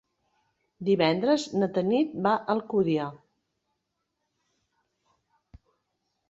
Divendres 0.87 1.43
na 1.63 1.67
Tanit 1.75 2.15
va 2.27 2.31
a 2.37 2.39
Alcúdia. 2.55 3.05